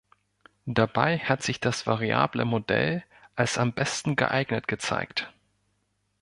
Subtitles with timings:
[0.65, 3.03] Dabei hat sich das variable Modell
[3.35, 5.31] als am besten geeignet gezeigt.